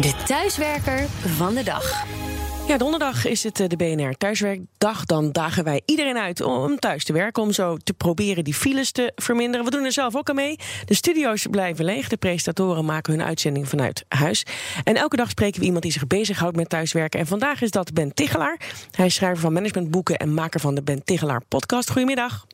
[0.00, 2.06] De thuiswerker van de dag.
[2.68, 5.04] Ja, donderdag is het eh, de BNR Thuiswerkdag.
[5.04, 7.42] Dan dagen wij iedereen uit om thuis te werken.
[7.42, 9.64] Om zo te proberen die files te verminderen.
[9.64, 10.58] We doen er zelf ook aan mee.
[10.84, 12.08] De studio's blijven leeg.
[12.08, 14.46] De presentatoren maken hun uitzending vanuit huis.
[14.84, 17.20] En elke dag spreken we iemand die zich bezighoudt met thuiswerken.
[17.20, 18.60] En vandaag is dat Ben Tigelaar.
[18.90, 21.90] Hij is schrijver van managementboeken en maker van de Ben Tigelaar podcast.
[21.90, 22.46] Goedemiddag.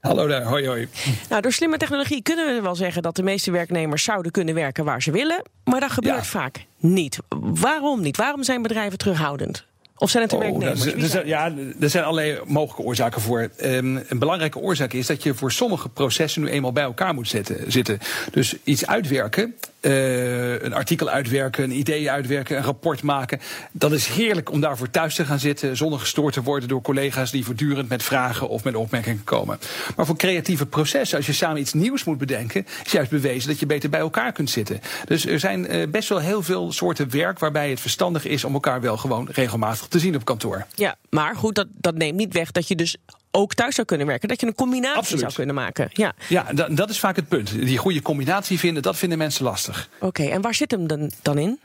[0.00, 0.88] Hallo daar, hoi hoi.
[1.28, 4.84] Nou, door slimme technologie kunnen we wel zeggen dat de meeste werknemers zouden kunnen werken
[4.84, 5.42] waar ze willen.
[5.64, 7.18] Maar dat gebeurt vaak niet.
[7.38, 8.16] Waarom niet?
[8.16, 9.66] Waarom zijn bedrijven terughoudend?
[9.96, 10.86] Of zijn het de oh, werknemers?
[10.86, 13.50] Er zijn, ja, er zijn allerlei mogelijke oorzaken voor.
[13.62, 17.28] Um, een belangrijke oorzaak is dat je voor sommige processen nu eenmaal bij elkaar moet
[17.28, 17.98] zetten, zitten.
[18.30, 23.40] Dus iets uitwerken, uh, een artikel uitwerken, een idee uitwerken, een rapport maken.
[23.72, 27.30] Dat is heerlijk om daarvoor thuis te gaan zitten, zonder gestoord te worden door collega's
[27.30, 29.58] die voortdurend met vragen of met opmerkingen komen.
[29.96, 33.60] Maar voor creatieve processen, als je samen iets nieuws moet bedenken, is juist bewezen dat
[33.60, 34.80] je beter bij elkaar kunt zitten.
[35.04, 38.54] Dus er zijn uh, best wel heel veel soorten werk waarbij het verstandig is om
[38.54, 40.66] elkaar wel gewoon regelmatig te zien op kantoor.
[40.74, 42.96] Ja, maar goed, dat, dat neemt niet weg dat je dus
[43.38, 44.28] ook thuis zou kunnen werken.
[44.28, 45.88] Dat je een combinatie zou kunnen maken.
[45.92, 47.50] Ja, ja dat, dat is vaak het punt.
[47.50, 49.88] Die goede combinatie vinden, dat vinden mensen lastig.
[50.00, 51.58] Oké, en waar zit hem dan, dan in?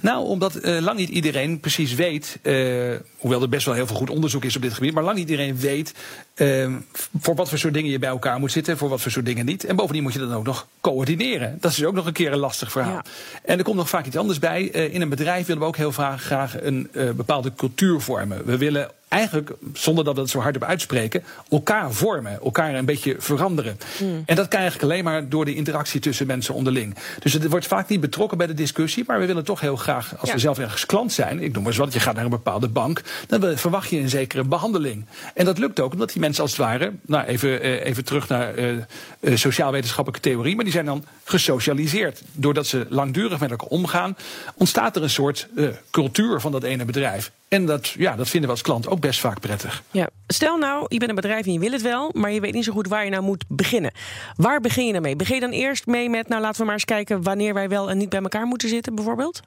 [0.00, 3.96] Nou, omdat uh, lang niet iedereen precies weet, uh, hoewel er best wel heel veel
[3.96, 5.94] goed onderzoek is op dit gebied, maar lang niet iedereen weet
[6.36, 6.74] uh,
[7.20, 9.44] voor wat voor soort dingen je bij elkaar moet zitten, voor wat voor soort dingen
[9.44, 9.64] niet.
[9.64, 11.56] En bovendien moet je dat ook nog coördineren.
[11.60, 12.92] Dat is ook nog een keer een lastig verhaal.
[12.92, 13.04] Ja.
[13.44, 14.64] En er komt nog vaak iets anders bij.
[14.64, 18.44] in een bedrijf willen we ook heel graag, graag een bepaalde cultuur vormen.
[18.44, 22.84] We willen eigenlijk, zonder dat we het zo hard op uitspreken, elkaar vormen, elkaar een
[22.84, 23.78] beetje veranderen.
[23.98, 24.22] Hmm.
[24.26, 26.96] En dat kan eigenlijk alleen maar door de interactie tussen mensen onderling.
[27.18, 30.14] Dus het wordt vaak niet betrokken bij de discussie, maar we willen toch heel graag,
[30.18, 32.30] als we zelf ergens klant zijn, ik noem maar eens wat, je gaat naar een
[32.30, 35.06] bepaalde bank, dan verwacht je een zekere behandeling.
[35.34, 38.28] En dat lukt ook omdat die mensen als het ware, nou even, eh, even terug
[38.28, 38.76] naar uh,
[39.36, 42.22] sociaal-wetenschappelijke theorie, maar die zijn dan gesocialiseerd.
[42.32, 44.16] Doordat ze langdurig met elkaar omgaan,
[44.54, 45.48] ontstaat er een soort
[45.90, 47.30] cultuur van dat ene bedrijf.
[47.52, 49.82] En dat, ja, dat vinden we als klant ook best vaak prettig.
[49.90, 50.08] Ja.
[50.26, 52.64] Stel nou, je bent een bedrijf en je wil het wel, maar je weet niet
[52.64, 53.92] zo goed waar je nou moet beginnen.
[54.36, 55.16] Waar begin je dan mee?
[55.16, 57.90] Begin je dan eerst mee met, nou laten we maar eens kijken wanneer wij wel
[57.90, 59.40] en niet bij elkaar moeten zitten, bijvoorbeeld?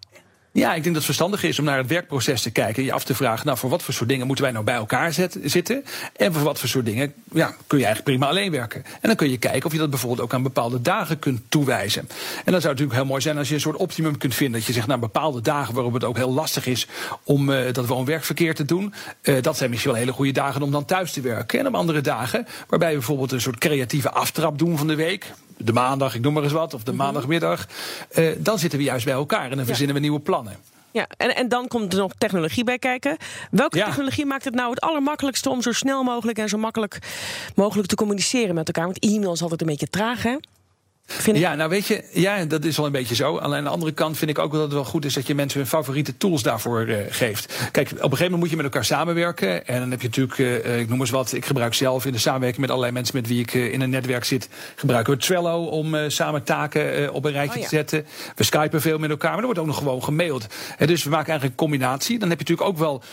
[0.55, 2.83] Ja, ik denk dat het verstandig is om naar het werkproces te kijken.
[2.83, 5.13] Je af te vragen, nou, voor wat voor soort dingen moeten wij nou bij elkaar
[5.43, 5.85] zitten?
[6.15, 8.83] En voor wat voor soort dingen ja, kun je eigenlijk prima alleen werken.
[8.85, 12.01] En dan kun je kijken of je dat bijvoorbeeld ook aan bepaalde dagen kunt toewijzen.
[12.01, 14.57] En dan zou het natuurlijk heel mooi zijn als je een soort optimum kunt vinden.
[14.57, 16.87] Dat je zegt, nou, bepaalde dagen waarop het ook heel lastig is
[17.23, 18.93] om uh, dat woon-werkverkeer te doen.
[19.21, 21.59] Uh, dat zijn misschien wel hele goede dagen om dan thuis te werken.
[21.59, 25.33] En op andere dagen, waarbij we bijvoorbeeld een soort creatieve aftrap doen van de week
[25.57, 27.01] de maandag, ik noem maar eens wat, of de mhm.
[27.01, 27.67] maandagmiddag.
[28.17, 30.57] Uh, dan zitten we juist bij elkaar en dan verzinnen we nieuwe plannen.
[30.91, 33.17] Ja, en, en dan komt er nog technologie bij kijken.
[33.51, 36.99] Welke technologie maakt het nou het allermakkelijkste om zo snel mogelijk en zo makkelijk
[37.55, 38.85] mogelijk te communiceren met elkaar?
[38.85, 40.35] Want e-mail is altijd een beetje traag, hè?
[41.33, 43.37] Ja, nou weet je, ja, dat is wel een beetje zo.
[43.37, 45.27] Alleen aan de andere kant vind ik ook wel dat het wel goed is dat
[45.27, 47.69] je mensen hun favoriete tools daarvoor uh, geeft.
[47.71, 49.67] Kijk, op een gegeven moment moet je met elkaar samenwerken.
[49.67, 52.17] En dan heb je natuurlijk, uh, ik noem eens wat, ik gebruik zelf in de
[52.17, 55.65] samenwerking met allerlei mensen met wie ik uh, in een netwerk zit, gebruiken we Trello
[55.65, 57.69] om samen taken op een rijtje oh, ja.
[57.69, 58.05] te zetten.
[58.35, 60.47] We skypen veel met elkaar, maar er wordt ook nog gewoon gemaild.
[60.77, 62.19] dus we maken eigenlijk een combinatie.
[62.19, 63.03] Dan heb je natuurlijk ook wel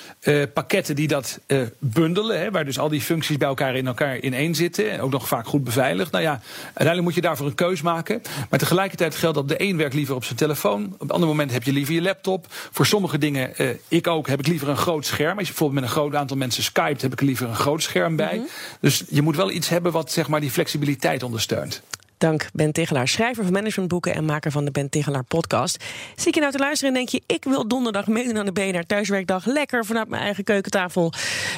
[0.52, 1.40] pakketten die dat
[1.78, 4.90] bundelen, hè, waar dus al die functies bij elkaar in elkaar in één zitten.
[4.90, 6.12] En ook nog vaak goed beveiligd.
[6.12, 8.22] Nou ja, uiteindelijk moet je daarvoor een keuze maken.
[8.50, 10.94] Maar tegelijkertijd geldt dat de een werkt liever op zijn telefoon.
[10.98, 12.46] Op een ander moment heb je liever je laptop.
[12.48, 15.38] Voor sommige dingen, uh, ik ook, heb ik liever een groot scherm.
[15.38, 17.82] Als je bijvoorbeeld met een groot aantal mensen skypt, heb ik er liever een groot
[17.82, 18.34] scherm bij.
[18.34, 18.48] Mm -hmm.
[18.80, 21.82] Dus je moet wel iets hebben wat zeg maar, die flexibiliteit ondersteunt.
[22.22, 25.84] Dank Ben Tigelaar, schrijver van managementboeken en maker van de Ben Tigelaar podcast.
[26.16, 28.86] Zie je nou te luisteren en denk je, ik wil donderdag meedoen aan de BNR
[28.86, 29.44] Thuiswerkdag.
[29.44, 31.12] Lekker vanuit mijn eigen keukentafel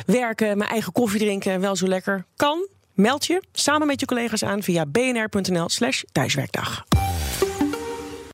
[0.07, 2.25] werken, mijn eigen koffie drinken, wel zo lekker.
[2.37, 6.85] Kan, Meld je samen met je collega's aan via bnr.nl/slash thuiswerkdag.